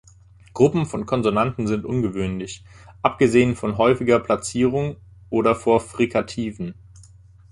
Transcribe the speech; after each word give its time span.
Gruppen 0.55 0.87
von 0.87 1.05
Konsonanten 1.05 1.67
sind 1.67 1.85
ungewöhnlich, 1.85 2.63
abgesehen 3.03 3.55
von 3.55 3.77
häufiger 3.77 4.19
Platzierung 4.19 4.95
oder 5.29 5.53
vor 5.53 5.79
Frikativen. 5.79 6.73